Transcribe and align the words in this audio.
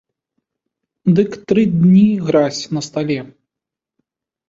Дык 1.19 1.37
тры 1.53 1.63
дні 1.75 2.09
гразь 2.25 2.63
на 2.79 2.87
стале. 2.89 3.19